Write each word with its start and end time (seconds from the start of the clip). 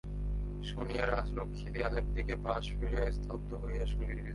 শুনিয়া 0.63 1.05
রাজলক্ষ্মী 1.05 1.69
দেয়ালের 1.71 2.05
দিকে 2.13 2.35
পাশ 2.43 2.63
ফিরিয়া 2.79 3.05
স্তব্ধ 3.11 3.49
হইয়া 3.63 3.85
শুইলেন। 3.85 4.27